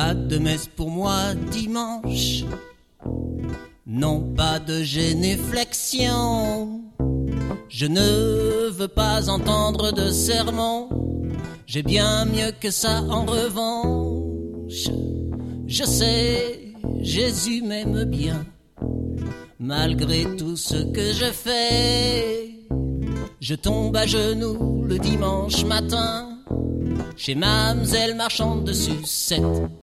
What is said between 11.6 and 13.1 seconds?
J'ai bien mieux que ça